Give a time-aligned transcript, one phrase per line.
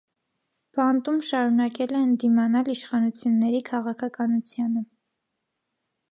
[0.77, 4.83] Բանտում շարունակել է ընդդիմանալ իշխանությունների քաղաքականությանը։